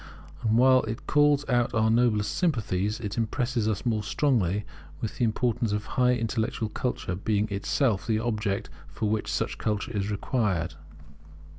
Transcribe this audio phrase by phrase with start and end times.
[0.41, 4.65] And while it calls out our noblest sympathies, it impresses us more strongly
[4.99, 9.91] with the importance of high intellectual culture, being itself the object for which such culture
[9.95, 10.73] is required.